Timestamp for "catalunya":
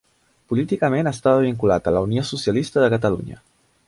2.95-3.39